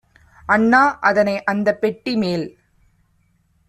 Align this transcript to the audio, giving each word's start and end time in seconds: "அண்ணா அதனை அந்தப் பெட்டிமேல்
"அண்ணா 0.49 0.79
அதனை 1.01 1.43
அந்தப் 1.43 1.81
பெட்டிமேல் 1.81 2.47